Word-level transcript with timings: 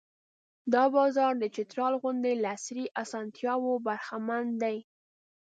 دا 0.73 0.83
بازار 0.95 1.33
د 1.39 1.43
چترال 1.55 1.93
غوندې 2.01 2.33
له 2.43 2.49
عصري 2.55 2.85
اسانتیاوو 3.03 3.81
برخمن 3.87 4.45
دی. 4.61 4.77